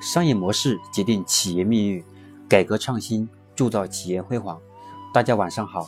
[0.00, 2.02] 商业模式决定企业命运，
[2.48, 4.58] 改革创新铸造企业辉煌。
[5.12, 5.86] 大家晚上好，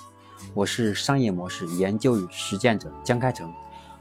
[0.53, 3.51] 我是商业模式研究与实践者江开成，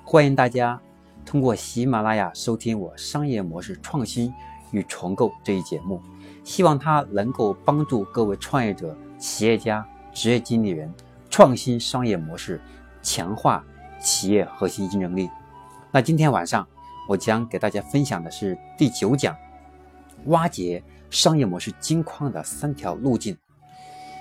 [0.04, 0.78] 欢迎大家
[1.26, 4.34] 通过喜马拉雅收听我商业模式创新
[4.72, 6.02] 与重构这一节目，
[6.44, 10.94] 希望它能够帮助各位创业者、企业家、职业经理人
[11.30, 12.60] 创新商业模式，
[13.02, 13.64] 强化
[14.02, 15.30] 企业核心竞争力。
[15.90, 16.68] 那今天晚上
[17.08, 19.34] 我将给大家分享的是第九讲。
[20.26, 23.38] 挖掘商业模式金矿的三条路径。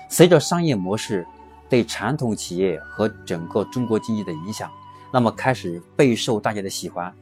[0.09, 1.25] 随着商业模式
[1.69, 4.69] 对传统企业和整个中国经济的影响，
[5.13, 7.13] 那么开始备受大家的喜欢。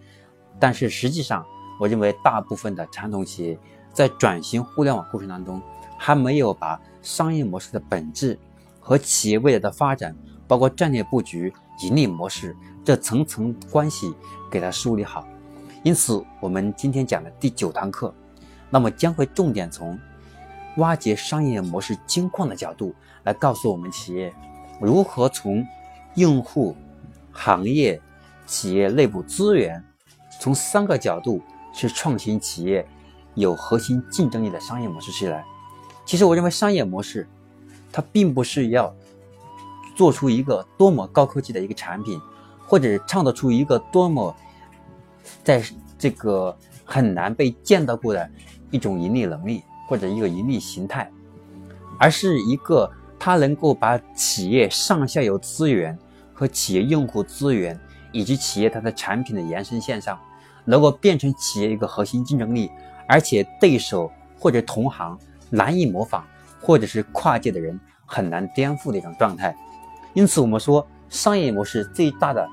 [0.59, 1.45] 但是实际上，
[1.79, 3.57] 我认为大部分的传统企业
[3.93, 5.61] 在转型互联网过程当中，
[5.97, 8.37] 还没有把商业模式的本质
[8.79, 10.15] 和企业未来的发展，
[10.47, 11.53] 包括战略布局、
[11.83, 14.13] 盈利模式这层层关系
[14.49, 15.25] 给它梳理好。
[15.83, 18.13] 因此，我们今天讲的第九堂课。
[18.69, 19.99] 那么将会重点从
[20.77, 24.33] 挖掘商业模式金矿的角度来告诉我们企业
[24.79, 25.65] 如何从
[26.15, 26.75] 用户、
[27.31, 28.01] 行业、
[28.45, 29.83] 企业内部资源，
[30.39, 31.41] 从三个角度
[31.73, 32.87] 去创新企业
[33.35, 35.43] 有核心竞争力的商业模式起来。
[36.05, 37.27] 其实我认为商业模式
[37.91, 38.93] 它并不是要
[39.95, 42.19] 做出一个多么高科技的一个产品，
[42.65, 44.35] 或者创造出一个多么
[45.43, 45.63] 在
[45.97, 46.57] 这个
[46.89, 48.29] 很难被见到过的。
[48.71, 51.09] 一种盈利能力或者一个盈利形态，
[51.97, 52.87] 而是一个
[53.17, 55.97] 它能够把企业上下游资源
[56.35, 57.75] 和企业用户资源
[58.11, 60.19] 以及企业它的产品的延伸线上，
[60.65, 62.69] 能够变成企业一个核心竞争力，
[63.07, 65.17] 而且对手或者同行
[65.49, 66.21] 难以模仿，
[66.61, 69.57] 或者是跨界的人很难颠覆的一种状态。
[70.13, 72.47] 因此，我们说商业模式最大的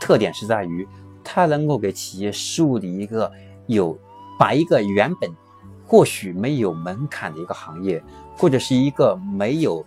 [0.00, 0.88] 特点是在于
[1.22, 3.30] 它能够给企业树立一个
[3.66, 3.98] 有。
[4.38, 5.30] 把一个原本
[5.86, 8.04] 或许没有门槛的一个行业，
[8.36, 9.82] 或者是一个没有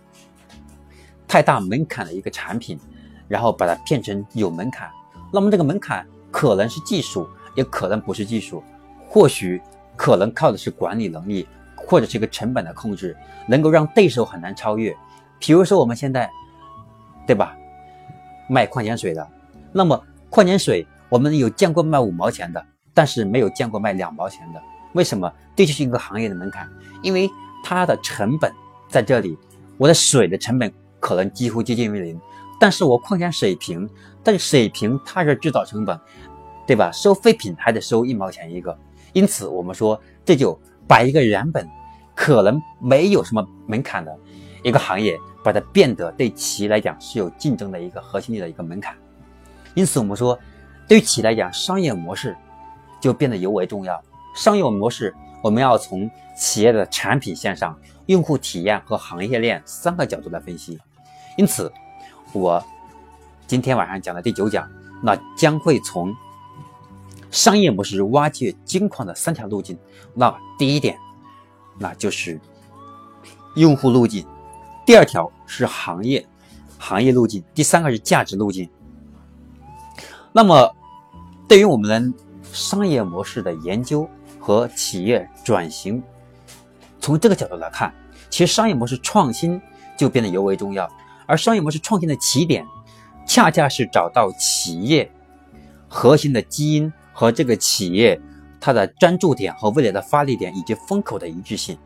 [1.28, 2.76] 太大门槛的一个产品，
[3.28, 4.90] 然后把它变成有门槛。
[5.32, 8.60] 那么这个门槛可能是技术，也可能不是技术，
[9.08, 9.62] 或许
[9.94, 13.16] 可能靠的是管理能力，或者是一个成本的控制，
[13.46, 14.92] 能够让对手很难超越。
[15.38, 16.28] 比如说我们现在，
[17.24, 17.56] 对吧？
[18.48, 19.24] 卖矿泉水的，
[19.70, 22.66] 那么矿泉水我们有见过卖五毛钱的。
[22.92, 24.62] 但是没有见过卖两毛钱的，
[24.92, 25.32] 为什么？
[25.56, 26.68] 这就是一个行业的门槛，
[27.02, 27.30] 因为
[27.62, 28.52] 它的成本
[28.88, 29.36] 在这里，
[29.76, 32.18] 我的水的成本可能几乎接近于零，
[32.58, 33.88] 但是我矿泉水瓶，
[34.24, 35.98] 但是水瓶它是制造成本，
[36.66, 36.90] 对吧？
[36.92, 38.76] 收废品还得收一毛钱一个，
[39.12, 40.58] 因此我们说这就
[40.88, 41.68] 把一个原本
[42.14, 44.18] 可能没有什么门槛的
[44.62, 48.94] 一个行业，把它变得对企业来讲是有竞争的一个核心的一个门槛，
[49.74, 50.38] 因此我们说，
[50.88, 52.34] 对于企业来讲，商业模式。
[53.00, 54.00] 就变得尤为重要。
[54.34, 60.78] 商业模式，我们要从企业的产品线上、用户体验和行业链三个角度来分析。
[61.36, 61.72] 因此，
[62.32, 62.62] 我
[63.46, 64.70] 今天晚上讲的第九讲，
[65.02, 66.14] 那将会从
[67.30, 69.78] 商业模式挖掘金矿的三条路径。
[70.14, 70.98] 那第一点，
[71.78, 72.40] 那就是
[73.56, 74.24] 用户路径；
[74.86, 76.24] 第二条是行业
[76.78, 78.68] 行业路径；第三个是价值路径。
[80.32, 80.74] 那么，
[81.48, 82.18] 对于我们的
[82.52, 86.02] 商业模式的研究和企业转型，
[87.00, 87.94] 从这个角度来看，
[88.28, 89.60] 其实商业模式创新
[89.96, 90.88] 就变得尤为重要。
[91.26, 92.66] 而商业模式创新的起点，
[93.26, 95.10] 恰恰是找到企业
[95.88, 98.20] 核心的基因和这个企业
[98.60, 101.78] 它的专注点和未来的发力点以及风口的一致性。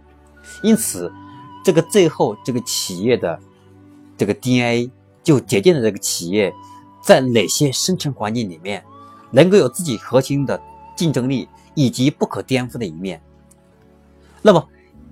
[0.62, 1.12] 因此，
[1.64, 3.38] 这个最后这个企业的
[4.16, 4.90] 这个 DNA
[5.22, 6.52] 就决定了这个企业
[7.02, 8.82] 在哪些生存环境里面。
[9.34, 10.60] 能够有自己核心的
[10.94, 13.20] 竞争力以及不可颠覆的一面，
[14.40, 14.64] 那么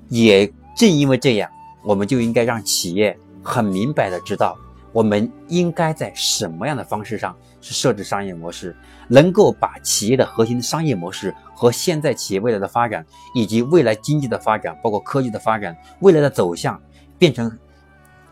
[0.08, 0.46] 也
[0.76, 1.50] 正因为这样，
[1.82, 4.56] 我们就应该让企业很明白的知道，
[4.92, 8.76] 我们应该在什么样的方式上去设置商业模式，
[9.08, 13.04] 能够把企业的核心商业模式和现在企业未来的发展，
[13.34, 16.80] 以及未来经济的发展，包括科技的发展，未来的走向，
[17.18, 17.58] 变成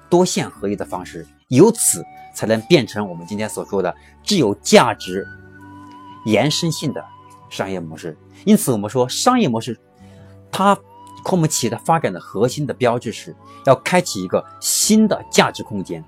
[0.08, 5.26] 多线合一的方式，由此才能变成我们今天所说的具有价值。
[6.24, 7.04] 延伸性的
[7.48, 9.78] 商业模式，因此我们说商业模式，
[10.50, 13.34] 它和我们企业的发展的核心的标志是
[13.66, 16.04] 要开启一个新的价值空间。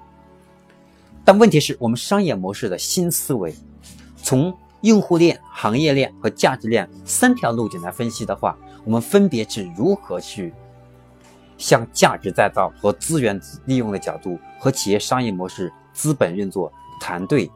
[1.25, 3.55] 但问题是我们商业模式的新思维，
[4.17, 10.53] 从用户链、行业链和价值链三条路径来分析的话，我们分别是如何去
[11.57, 17.49] 向价值再造和资源利用的角度和企业商业模式、资本运作、团队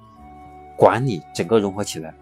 [0.76, 2.14] 管理整个融合起来。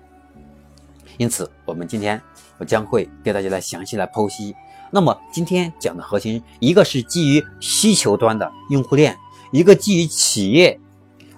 [1.17, 2.21] 因此，我们今天
[2.59, 4.55] 我将会给大家来详细来剖析。
[4.91, 9.17] 那么今天讲的核心，一个是基于需求端的用户链，
[9.53, 10.81] 一个基于企业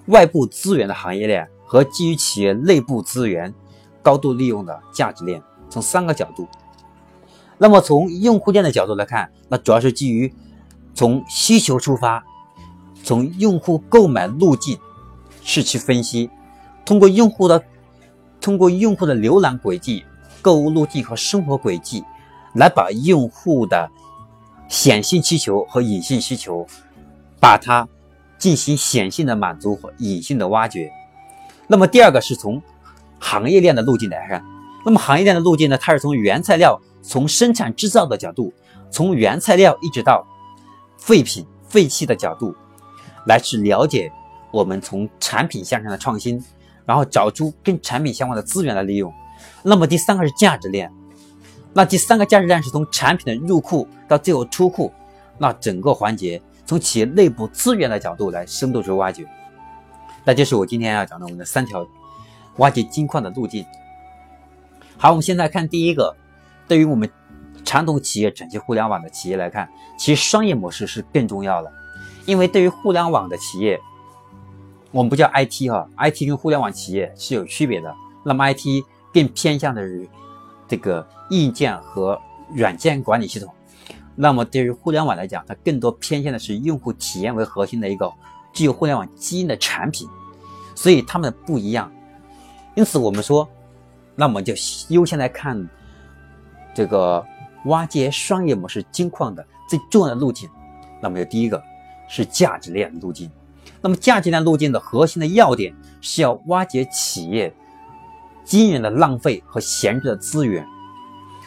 [0.06, 3.52] 外部资源的行业链，和基于企业内部资源
[4.02, 6.49] 高度利用的价值链，从三个角度。
[7.58, 10.32] 那么从用户链的角度来看，那主要是基于
[10.94, 12.25] 从需求出发，
[13.05, 14.79] 从用户购买路径
[15.43, 16.31] 是去分析，
[16.87, 17.62] 通过用户的。
[18.46, 20.04] 通过用户的浏览轨迹、
[20.40, 22.04] 购物路径和生活轨迹，
[22.54, 23.90] 来把用户的
[24.69, 26.64] 显性需求和隐性需求，
[27.40, 27.88] 把它
[28.38, 30.88] 进行显性的满足和隐性的挖掘。
[31.66, 32.62] 那么第二个是从
[33.19, 34.44] 行业链的路径来看，
[34.84, 38.52] 那么行业链的路径呢，它是从原材料、从生产制造的角度，
[38.93, 40.25] 从原材料一直到
[40.96, 42.54] 废品废弃的角度，
[43.26, 44.12] 来去了解
[44.52, 46.40] 我们从产品向上的创新。
[46.86, 49.12] 然后找出跟产品相关的资源来利用。
[49.62, 50.90] 那么第三个是价值链，
[51.74, 54.92] 那第三个价值链是从产品的入库到最后出库，
[55.36, 59.26] 那整个环节从企业内部资源的角度来深度去挖掘。
[60.24, 61.86] 那就是我今天要讲的我们的三条
[62.56, 63.66] 挖掘金矿的路径。
[64.96, 66.16] 好，我们现在看第一个，
[66.66, 67.10] 对于我们
[67.64, 69.68] 传统企业转型互联网的企业来看，
[69.98, 71.70] 其实商业模式是更重要的，
[72.24, 73.78] 因为对于互联网的企业。
[74.96, 77.94] 我们不叫 IT 哈，IT 跟互联网企业是有区别的。
[78.25, 78.82] 那么 IT
[79.12, 80.08] 更偏向的是
[80.66, 82.19] 这个硬件和
[82.54, 83.52] 软件管理系统。
[84.14, 88.10] 那么对于互联网来讲，它更多偏向的是用户体验为核心的一个
[88.54, 90.08] 具有互联网基因的产品。
[90.75, 91.93] 所以它们不一样。
[92.75, 93.46] 因此我们说，
[94.14, 94.54] 那么就
[94.88, 95.69] 优先来看
[96.75, 97.22] 这个
[97.66, 100.48] 挖掘商业模式金矿的最重要的路径。
[101.02, 101.62] 那么第一个
[102.08, 103.31] 是价值链路径。
[103.86, 107.54] 那么价值链路径的核心的要点是要挖掘企业
[108.44, 110.66] 惊人的浪费和闲置的资源。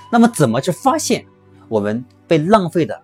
[0.09, 1.25] 那么怎么去发现
[1.67, 2.97] 我们被浪费的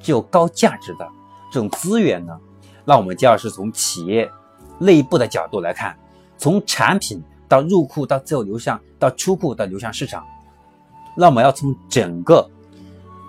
[0.00, 1.08] 具有高价值的
[1.52, 2.36] 这种资源呢？
[2.84, 4.28] 那我们就要是从企业
[4.80, 5.96] 内部的角度来看，
[6.36, 10.24] 从产品到入库到最后流向到出库到流向市场。
[11.16, 12.44] 那我们要从整个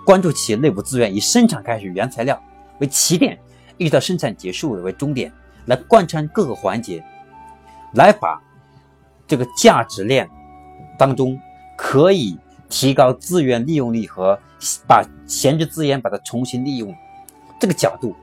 [0.04, 2.42] 关注企业内部资源，以生产开始原材料
[2.80, 3.38] 为起点。
[3.78, 5.32] 一直到生产结束为终点，
[5.66, 7.04] 来贯穿各个环节，
[7.94, 8.42] 来把
[9.26, 10.28] 这个价值链
[10.98, 11.38] 当中
[11.76, 12.38] 可以
[12.68, 14.38] 提高资源利用率和
[14.86, 16.94] 把闲置资源把它重新利用
[17.58, 18.14] 这个角度，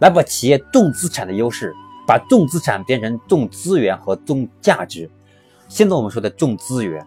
[0.00, 1.74] 来把企业重资产的优势，
[2.06, 5.10] 把重资产变成重资源和重价值。
[5.68, 7.06] 现在我们说的重资源，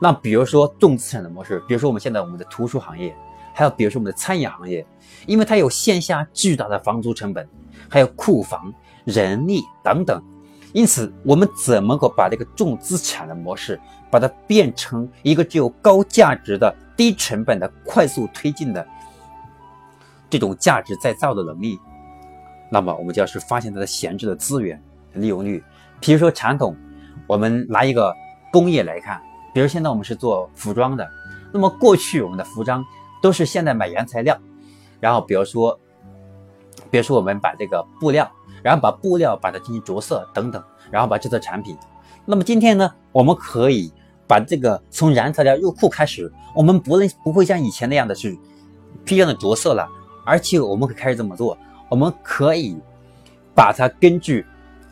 [0.00, 3.14] 那比如说重资产的模式，比如说我们现在我们的图书行业。
[3.54, 4.86] 还有，比如说我们的餐饮行业，
[5.26, 7.48] 因为它有线下巨大的房租成本，
[7.88, 8.72] 还有库房、
[9.08, 10.22] 人力等等，
[10.72, 18.86] 因此我们怎么个把这个重资产的模式，把它变成一个具有高价值的、低成本的、快速推进的
[20.28, 21.78] 这种价值再造的能力？
[22.70, 24.80] 那么我们就要去发现它的闲置的资源
[25.14, 25.64] 利用率。
[26.00, 26.76] 比如说传统，
[27.26, 28.14] 我们拿一个
[28.52, 29.20] 工业来看，
[29.54, 31.08] 比如现在我们是做服装的，
[31.52, 32.84] 那么过去我们的服装。
[33.20, 34.38] 都是现在买原材料，
[35.00, 35.76] 然后比如说，
[36.88, 38.30] 比如说我们把这个布料，
[38.62, 41.76] 然后把布料把它进行着色等等，然后把制作产品。
[42.24, 43.92] 那么今天呢，我们可以
[44.26, 48.36] 把这个从原材料入库开始，我们不能不会像以前那样的是
[49.04, 49.88] 批量的着色了，
[50.24, 51.56] 而且我们可以开始怎么做，
[51.88, 52.76] 我们可以
[53.54, 54.44] 把它根据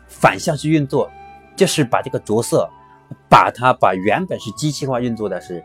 [0.07, 1.09] 反向去运作，
[1.55, 2.69] 就是把这个着色，
[3.29, 5.63] 把它把原本是机器化运作的是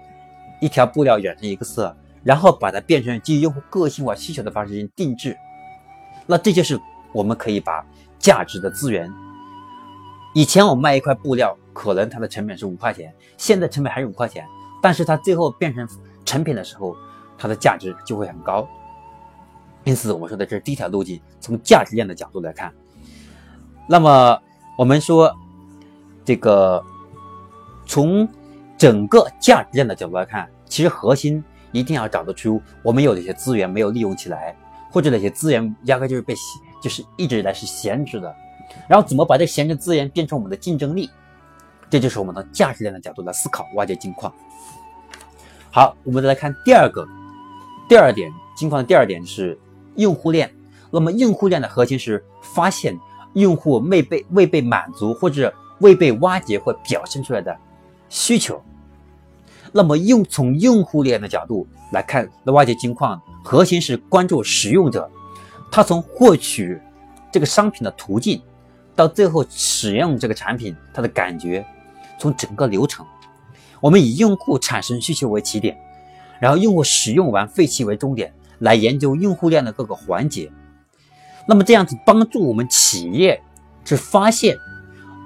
[0.61, 1.97] 一条布料染成一个色。
[2.25, 5.37] 然后把它变成基于用户个性化需求的方式进行定制，
[6.25, 6.81] 那这就是
[7.13, 7.85] 我们可以把
[8.23, 9.13] 价值的资源。
[10.33, 14.47] 以前我卖一块布料，可能它的成本是五块钱，现在成本还是五块钱，
[14.81, 15.87] 但是它最后变成
[16.25, 16.97] 成品的时候，
[17.37, 18.67] 它的价值就会很高。
[19.85, 22.73] 因此，我说的这是第一条路径，从价值链的角度来看。
[23.87, 24.41] 那么
[24.79, 25.31] 我们说
[26.25, 26.83] 这个
[27.85, 28.27] 从
[28.79, 31.45] 整个价值链的角度来看，其实核心。
[31.75, 34.55] 一定要找得出我们有哪些资源没有利用起来，
[34.91, 38.35] 或者哪些资源压根就是被洗就是一直以来是闲置的，
[38.89, 41.09] 然后怎么把这闲置资源变成我们的竞争力，
[41.89, 44.31] 这就是我们从价值链的角度来思考挖掘金矿。
[45.71, 47.07] 好，我们再来看第二个，
[47.89, 49.59] 第二点金矿的第二点是
[49.97, 50.53] 用户链。
[50.91, 52.99] 那么用户链的核心是发现
[53.33, 57.57] 用户未被未被满足或者未被挖掘或表现出来的
[58.11, 58.63] 需求。
[59.73, 65.11] 那么用从用户链的角度来看，那挖掘金矿核心是关注使用者，
[65.73, 66.79] 他从获取
[67.33, 68.43] 这个商品的途径，
[68.95, 71.65] 到最后使用这个产品，他的感觉，
[72.19, 73.07] 从整个流程，
[73.81, 75.75] 我们以用户产生需求为起点，
[76.39, 80.53] 然后用户使用完废弃为终点，来研究用户链的各个环节。
[81.49, 83.43] 那么这样子帮助我们企业
[83.83, 84.57] 去发现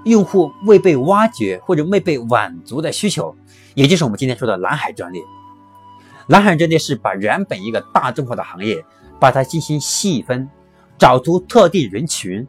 [0.04, 3.34] 用户未被挖掘或者未被满足的需求，
[3.74, 5.20] 也就是我们今天说的蓝海专列。
[6.28, 8.84] 蓝海专列是把原本一个大众化的行业，
[9.18, 10.48] 把它进行细分，
[10.98, 12.46] 找出特定人群，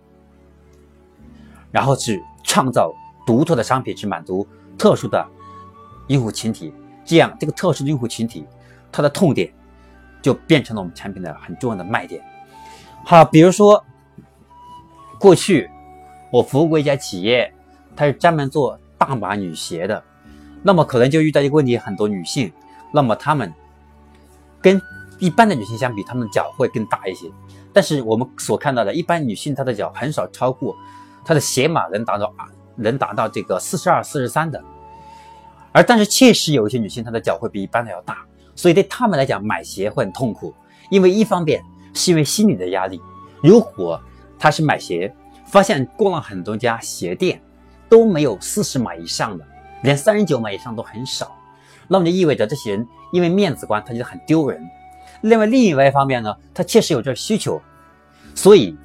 [1.72, 2.94] 然后去创造
[3.26, 4.48] 独特的商品，去满足
[4.78, 5.28] 特殊的
[6.08, 6.74] 用户群体。
[7.06, 8.46] 这样，这个特殊的用户群体，
[8.92, 9.54] 它的痛点
[10.22, 12.22] 就变成了我们产品的很重要的卖点。
[13.06, 13.86] 好，比如说，
[15.18, 15.70] 过去
[16.32, 17.54] 我服务过一家企业，
[17.96, 20.04] 它是专门做大码女鞋的，
[20.64, 22.52] 那么可能就遇到一个问题，很多女性，
[22.92, 23.54] 那么她们
[24.62, 24.82] 跟
[25.20, 27.32] 一般的女性相比，她们的脚会更大一些。
[27.74, 30.76] 但是我们所看到的，一般女性她的脚很少超过
[31.26, 32.46] 她的鞋码能达到啊，
[32.76, 34.64] 能达到这个四十二、四十三的。
[35.72, 40.54] 而但是确实有一些女性她的脚会比一般的要大，所以对她们来讲买鞋会很痛苦，
[40.90, 41.64] 因为一方面。
[41.94, 43.02] 是因为心理的压力。
[43.42, 44.00] 如果
[44.38, 45.12] 她是买鞋，
[45.48, 47.42] 发现逛了很多家鞋店，
[47.90, 49.44] 都没有四十码以上的，
[49.82, 51.36] 连三十九码以上都很少，
[51.88, 54.62] 那么就意味着这些人因为面子观，他觉得很丢人。
[55.22, 57.62] 另外，另外一方面呢，他确实有这需求，
[58.36, 58.76] 所以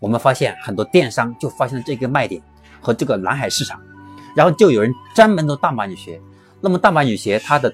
[0.00, 2.42] 我们发现很多电商就发现了这个卖点
[2.80, 3.80] 和这个蓝海市场，
[4.34, 6.20] 然后就有人专门做大码女鞋。
[6.60, 7.72] 那么大码女鞋，它的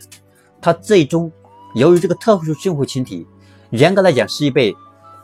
[0.61, 1.31] 它最终
[1.75, 3.27] 由于这个特殊用户群体。
[3.71, 4.75] 严格来讲，是一被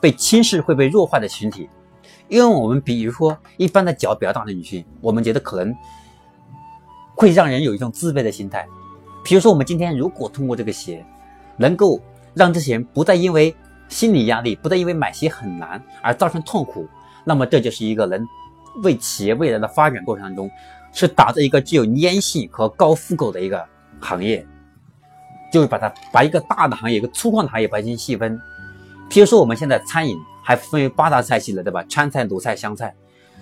[0.00, 1.68] 被轻视、会被弱化的群体，
[2.28, 5.74] 因为我们比如说一般的脚比较大的女性，我们觉得可能
[7.16, 8.64] 会让人有一种自卑的心态。
[9.24, 11.04] 比如说，我们今天如果通过这个鞋，
[11.56, 12.00] 能够
[12.36, 13.56] 让这些人不再因为
[13.88, 16.86] 心理压力、不再因为买鞋很难而造成痛苦，
[17.24, 18.24] 那么这就是一个能
[18.82, 20.50] 为企业未来的发展过程当中，
[20.92, 23.64] 是打造一个具有粘性和高复购的一个
[23.98, 24.46] 行业。
[25.52, 28.38] 就是把它把一个大的行业，一个粗犷的行业，把它进行细分。
[29.08, 31.82] 比如说，我们现在餐饮还分为八大菜系了，对吧？
[31.88, 32.92] 川菜、鲁菜、湘菜，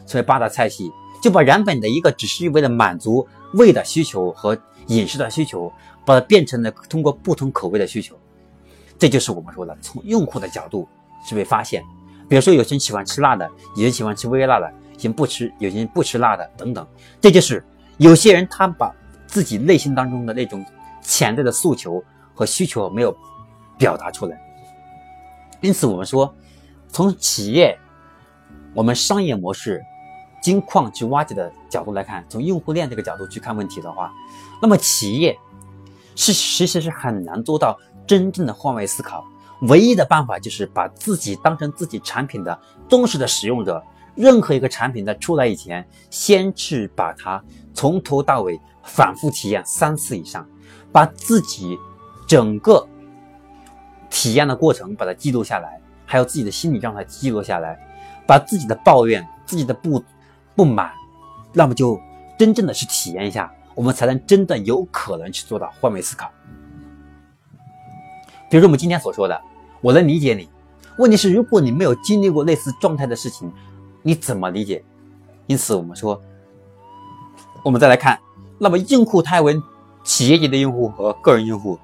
[0.07, 4.57] 成为八大菜系，就把原本的一个只是为了满足胃的需求和
[4.89, 5.73] 饮食的需求，
[6.05, 8.15] 把它变成了通过不同口味的需求。
[8.99, 10.89] 这就是我们说的从用户的角度
[11.29, 11.83] 是被发现。
[12.29, 16.87] 比如说，有些人喜欢吃辣的，有些人喜欢吃微辣的，有些人不吃，有些人不吃辣的，等等。
[17.21, 17.65] 这就是
[17.99, 18.95] 有些人他把
[19.27, 20.65] 自己内心当中的那种。
[21.07, 22.03] 潜在的诉求
[22.35, 23.15] 和需求没有
[23.77, 24.41] 表达出来，
[25.61, 26.35] 因此我们说，
[26.89, 27.79] 从企业
[28.73, 29.85] 我们商业模式
[30.41, 34.15] 金矿去挖掘的角度来看，从用户链这个角度去看问题的话，
[34.63, 35.39] 那么企业
[36.17, 39.25] 是其实是很难做到真正的换位思考。
[39.63, 42.59] 唯一的办法就是把自己当成自己产品的
[42.89, 43.83] 忠实的使用者，
[44.15, 47.43] 任何一个产品在出来以前，先去把它
[47.73, 50.47] 从头到尾反复体验三次以上。
[50.93, 51.77] 把自己
[52.25, 52.87] 整个
[54.09, 57.77] 体验的过程把它记录下来，还有自己的心理状态记录下来，
[58.29, 60.01] 把自己的抱怨、自己的不
[60.55, 60.93] 不满，
[61.53, 62.01] 那么就
[62.39, 66.31] 真正的去体验一下，我们才能真的有可能去做到换位思考。
[68.55, 69.43] 比如我们今天所说的，
[69.81, 70.49] 我能理解你。
[70.97, 73.53] 问题是，如果你没有经历过类似状态的事情，
[74.01, 74.81] 你怎么理解？
[75.49, 76.23] 因此，我们说，
[77.65, 78.17] 我们再来看，
[78.57, 79.61] 那么用户太文。
[80.05, 81.77] 企业级的用户和个人用户，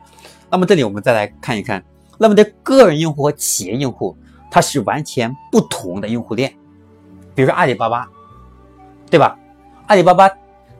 [0.48, 1.84] 那么这里我们再来看一看，
[2.18, 4.16] 那么这个人用户和企业用户，
[4.48, 6.54] 它是完全不同的用户链。
[7.34, 8.08] 比如说阿里巴巴，
[9.10, 9.36] 对吧？
[9.88, 10.30] 阿里巴巴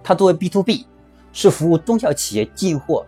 [0.05, 0.87] 它作为 B to B，
[1.33, 3.05] 是服务中小企业进货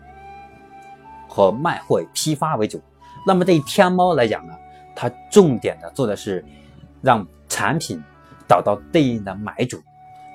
[1.33, 2.79] 和卖货批发为主。
[3.27, 4.53] 那么对于天猫来讲呢，
[4.95, 6.45] 它重点的做的是
[7.01, 8.03] 让产品
[8.47, 9.83] 找到对应的买主。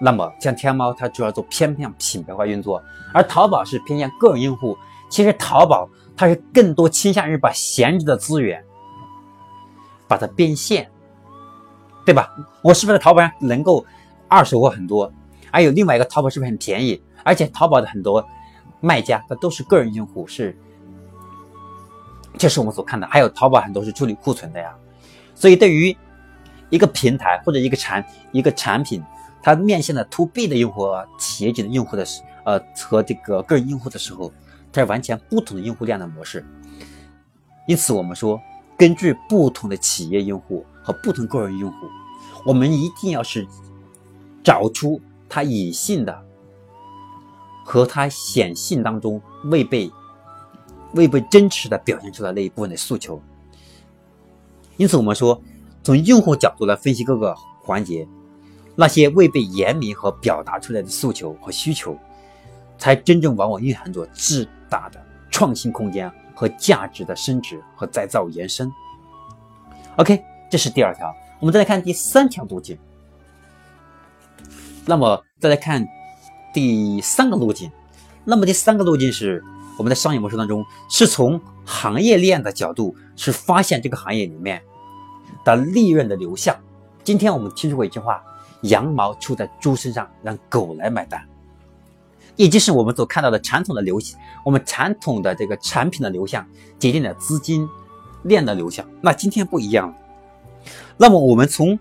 [0.01, 2.81] 那么，像天猫，它主要做偏向品牌化运作，
[3.13, 4.75] 而淘宝是偏向个人用户。
[5.09, 8.63] 其实，淘宝它是更多倾向于把闲置的资源，
[10.07, 10.89] 把它变现，
[12.05, 12.33] 对吧？
[12.63, 13.85] 我是不是在淘宝上能够
[14.27, 15.11] 二手货很多？
[15.51, 17.01] 还有另外一个，淘宝是不是很便宜？
[17.23, 18.23] 而且，淘宝的很多
[18.79, 20.55] 卖家，他都是个人用户，是，
[22.38, 23.08] 这是我们所看的。
[23.08, 24.74] 还有，淘宝很多是处理库存的呀。
[25.36, 25.96] 所以，对于
[26.70, 29.03] 一个平台或者一个产一个产品。
[29.39, 34.29] 它面向的 to B 的用户、企业级的用户的时，呃，和这个个人用户的时候，
[34.74, 36.46] 它是完全不同的用户量的模式。
[37.65, 38.41] 因此，我们说，
[38.77, 41.77] 根据不同的企业用户和不同个人用户，
[42.46, 43.48] 我们一定要是
[44.44, 46.25] 找出它隐性的
[47.63, 49.89] 和它显性当中未被
[50.94, 53.22] 未被真实的表现出来那一部分的诉求。
[54.77, 55.41] 因此，我们说，
[55.84, 58.08] 从用户角度来分析各个环节。
[58.79, 61.98] 那些未被言明和表达出来的诉求和需求，
[62.77, 68.72] 才真正往往蕴含着巨大的创新空间和价值的升值和再造延伸。
[69.96, 71.12] OK，这是第二条。
[71.39, 72.77] 我们再来看第三条路径。
[74.86, 75.84] 那么再来看
[76.53, 77.72] 第三个路径。
[78.24, 79.44] 那么第三个路径是
[79.77, 84.62] 我们在商业模式当中是从行业链的角度是发现这个行业里面
[85.46, 86.55] 的利润的流向。
[87.03, 88.22] 今天我们听说过一句话
[88.63, 91.24] ：“羊毛出在猪身上，让狗来买单。”
[92.36, 94.00] 也就是我们所看到的传统的流，
[94.43, 96.46] 我们传统的这个产品的流向
[96.79, 97.67] 决定了资金
[98.24, 98.86] 链的流向。
[99.01, 99.96] 那今天不一样了。
[100.98, 101.79] 那么我们从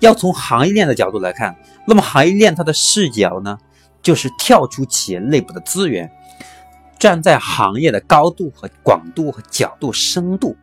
[0.00, 3.58] 要从行业链的角度来看，那么行业链它的视角呢，
[4.02, 6.08] 就是跳出企业内部的资源，
[7.02, 10.56] 站在行业的高度和广度和角度深度，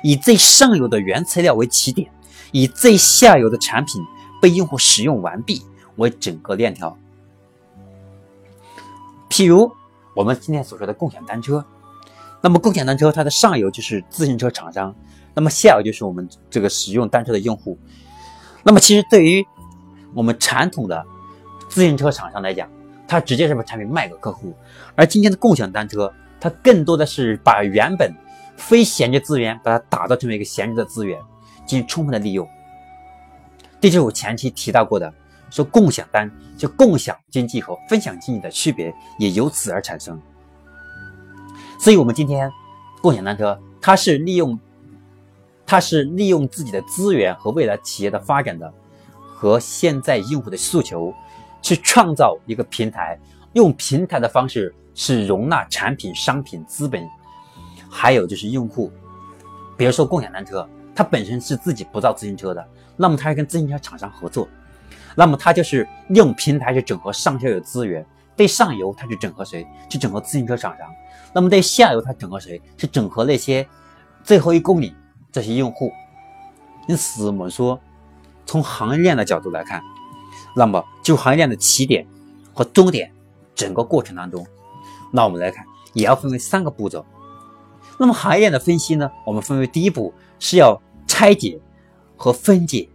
[0.00, 2.08] 以最上游的原材料为起点，
[2.52, 4.00] 以最下游的产品
[4.40, 5.60] 被用户使用完毕
[5.96, 6.96] 为整个链条。
[9.28, 9.72] 譬如
[10.14, 11.64] 我们今天所说的共享单车，
[12.40, 14.94] 那么共享单车它的上游就是自行车厂商。
[15.34, 17.76] 那么下游就是我们这个使用单车的用户。
[18.62, 19.44] 那么其实对于
[20.14, 21.04] 我们传统的
[21.68, 22.70] 自行车厂商来讲，
[23.10, 24.52] 它直接是把产品卖给客户；
[24.94, 28.14] 而今天的共享单车，它更多的是把原本
[28.56, 31.20] 非闲置资源，把它打造成为一个闲置的资源，
[31.66, 32.48] 进行充分的利用。
[33.80, 35.12] 这就是我前期提到过的，
[35.50, 40.16] 说共享单就共享经济和分享经济的区别也由此而产生。
[41.80, 42.48] 所以，我们今天
[43.02, 44.56] 共享单车，它是利用。
[45.66, 48.72] 它是利用自己的资源和未来企业的发展的，
[49.20, 51.14] 和现在用户的诉求，
[51.62, 53.18] 去创造一个平台，
[53.52, 57.06] 用平台的方式是容纳产品、商品、资本，
[57.88, 58.92] 还有就是用户。
[59.76, 64.48] 比如说共享单车，它本身是自己不造自行车的，那么它是跟自行车厂商合作，
[65.14, 68.04] 那么它就是用平台去整合上下游资源。
[68.36, 69.66] 对上游，它去整合谁？
[69.88, 70.86] 去整合自行车厂商。
[71.32, 72.60] 那么对下游，它整合谁？
[72.78, 73.66] 去整合那些
[74.24, 74.94] 最后一公里。
[75.32, 75.92] 这些用户，
[76.88, 77.78] 因此我们说，
[78.44, 79.80] 从行业链的角度来看，
[80.56, 82.06] 那么就行业链的起点
[82.54, 83.10] 和终点
[83.52, 84.46] 整个过程当中，
[85.12, 87.04] 那我们来看也要分为三个步骤。
[87.98, 91.58] 那么行业链的分析呢，我们分为第一步是要拆解
[92.16, 92.88] 和分解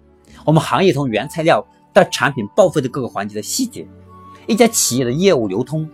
[0.45, 3.85] 我们行业从原材料到产品报废的各个环节的细节。
[4.47, 5.89] 一家企业的业务流通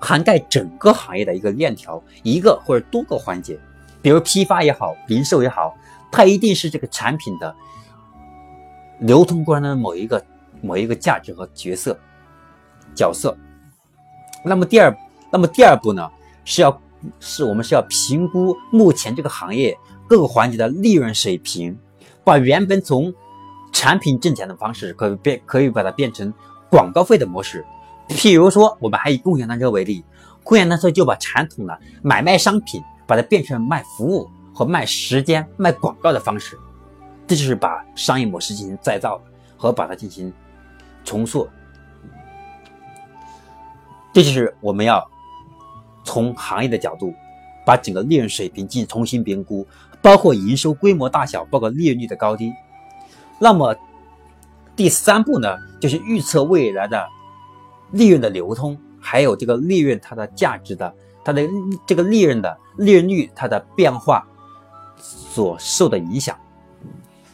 [0.00, 3.60] 涵盖整个行业的一个链条，一个或者多个环节。
[4.00, 5.76] 比如批发也好，零售也好，
[6.10, 7.54] 它一定是这个产品的
[9.00, 10.24] 流通过程的某一个
[10.62, 11.98] 某一个价值和角色
[12.94, 13.36] 角色。
[14.44, 14.96] 那么第二，
[15.30, 16.08] 那么第二步呢，
[16.44, 16.80] 是要
[17.20, 21.78] 是我们是要评估目前这个行业各个环节的利润水平，
[22.24, 23.12] 把原本从
[23.72, 26.32] 产品挣钱的方式，可以变可以把它变成
[26.70, 27.64] 广告费的模式。
[28.08, 30.04] 譬如说，我们还以共享单车为例，
[30.44, 32.82] 共享单车就把传统的买卖商品。
[33.08, 36.58] 把它变成卖服务和卖时间、卖广告的方式，
[37.26, 39.18] 这就是把商业模式进行再造
[39.56, 40.30] 和把它进行
[41.04, 41.48] 重塑。
[44.12, 45.06] 这就是我们要
[46.04, 47.12] 从行业的角度，
[47.64, 49.66] 把整个利润水平进行重新评估，
[50.02, 52.52] 包括营收规模大小，包括利润率的高低。
[53.38, 53.76] 那么
[54.74, 57.06] 第三步呢，就是预测未来的
[57.92, 60.92] 利润的流通，还有这个利润它的价值的。
[61.24, 61.46] 它的
[61.86, 64.26] 这个利润的利润率，它的变化
[64.96, 66.34] 所受的影响。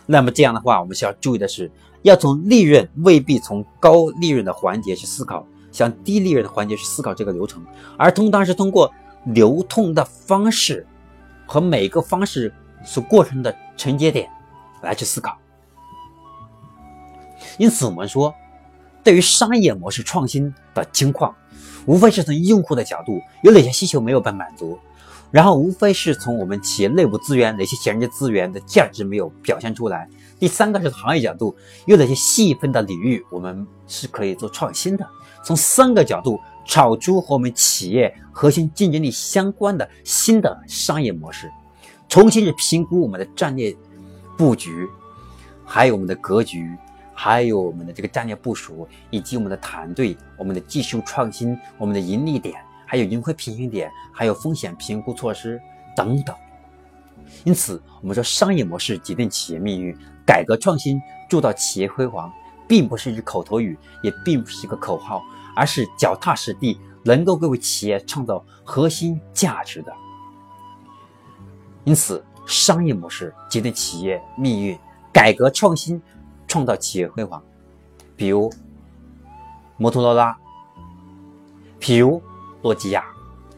[0.04, 1.70] 那么这样的话，我们需要注意的是，
[2.04, 7.64] 要从利润未必从高利润的环节去思考，向低利润的环节去思考这个流程，
[7.96, 8.92] 而通当是通过
[9.24, 10.86] 流通的方式
[11.46, 12.52] 和每个方式
[12.84, 14.28] 所过程的承接点
[14.82, 15.38] 来去思考。
[17.58, 18.34] 因此，我们说，
[19.02, 21.34] 对于商业模式创新的情况。
[21.86, 24.78] 无非是从用户的角度，有哪些需求没有被满足，
[25.30, 30.08] 然后无非是从我们企业内部资源哪些闲置资源的价值没有表现出来。
[30.44, 35.08] 第三个是行业角度，有哪些细分的领域我们是可以做创新的。
[35.42, 41.50] 从三个角度找出和我们企业核心竞争力相关的新的商业模式，
[42.10, 43.74] 重新去评估我们的战略
[44.36, 44.86] 布局，
[45.64, 46.70] 还有我们的格局。
[47.14, 55.58] 还有我们的这个战略部署，以及我们的团队、我们的技术创新、我们的盈利点，还有盈亏平衡点，还有风险评估措施
[55.96, 56.36] 等等。
[57.42, 62.32] 因此，我们说商业模式决定企业命运，改革创新铸造企业辉煌，
[62.68, 65.22] 并不是一句口头语，也并不是一个口号，
[65.56, 69.92] 而是脚踏实地，能够为企业创造核心价值的。
[71.84, 74.78] 因此，商业模式决定企业命运，
[75.12, 76.00] 改革创新。
[76.46, 77.42] 创造企业辉煌，
[78.16, 78.52] 比如
[79.78, 80.36] 摩托罗拉，
[81.80, 82.22] 譬如
[82.62, 83.02] 诺基亚，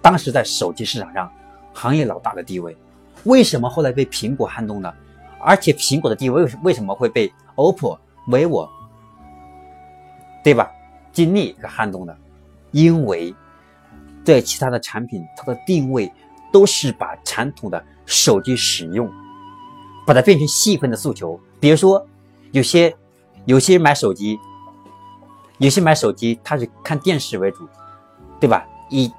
[0.00, 1.30] 当时在手机市场上
[1.74, 2.74] 行业老大的地位，
[3.26, 4.92] 为什么后来被苹果撼动呢？
[5.38, 8.68] 而且苹果的地位为为什么会被 OPPO、vivo，
[10.42, 10.70] 对吧？
[11.12, 12.16] 金立给撼动的？
[12.72, 13.34] 因为
[14.24, 16.12] 在其他的产品，它的定位
[16.52, 19.08] 都是把传统的手机使用，
[20.06, 21.38] 把它变成细分的诉求。
[21.60, 22.04] 比如说，
[22.52, 22.94] 有些
[23.44, 24.38] 有些人买手机，
[25.58, 27.68] 有些买手机他是看电视为主，
[28.40, 28.66] 对吧？
[28.90, 29.10] 以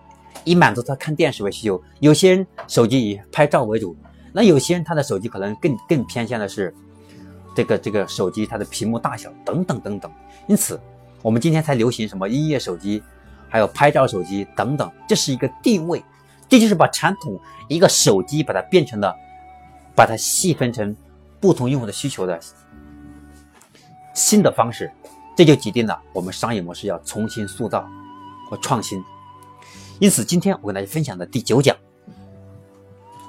[0.48, 1.82] 以满足他看电视为需求。
[2.00, 3.96] 有些人手机以拍照为主。
[4.34, 6.72] 那有些人他的手机可能更更偏向的是
[7.56, 10.12] 这个这个手机它的屏幕大小等等等等，
[10.46, 10.80] 因此
[11.24, 13.02] 我们今天才流行什么音乐手机，
[13.50, 16.04] 还有拍照手机等等，这是一个定位，
[16.48, 19.16] 这就是把传统一个手机把它变成了，
[19.96, 20.96] 把它细分成
[21.40, 22.40] 不同用户的需求的
[24.14, 24.92] 新的方式，
[25.36, 27.90] 这就决定了我们商业模式要重新塑造
[28.48, 29.04] 和创新。
[30.00, 31.76] 因此，今天我跟大家分享的第九讲。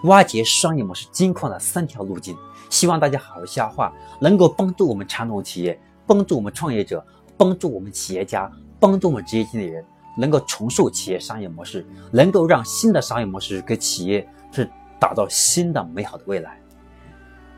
[0.04, 2.36] 挖掘商业模式金矿的三条路径，
[2.68, 7.04] 希望大家好好消化，能够帮助我们传统企业，帮助我们创业者，
[7.38, 9.82] 帮助我们企业家，帮助我们职业经理人，
[10.16, 16.60] 能够重塑企业商业模式，能够让新的商业模式给企业是打造新的美好的未来。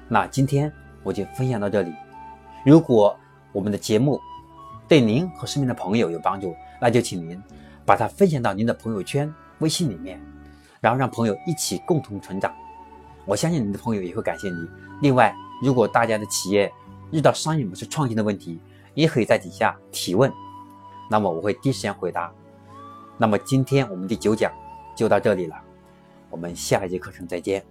[0.09, 1.93] 那今天我就分享到这里。
[2.65, 3.15] 如果
[3.53, 4.21] 我们的节目
[4.87, 7.43] 对您和身边的朋友有帮助，那就请您
[7.91, 10.21] 把它分享到您的朋友圈、微信里面。
[10.81, 12.55] 然后让朋友一起共同成长，
[13.27, 14.57] 我相信你的朋友也会感谢你。
[15.03, 16.73] 另外，如果大家的企业
[17.11, 18.61] 遇到商业模式创新的问题，
[18.95, 20.33] 也可以在底下提问，
[21.11, 22.33] 那么我会第一时间回答。
[23.19, 24.53] 那么今天我们第九讲
[24.97, 25.57] 就到这里了，
[26.31, 27.63] 我们下一节课程再见。